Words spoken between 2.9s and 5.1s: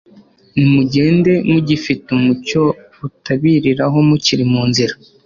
butabiriraho mukiri mu nzira,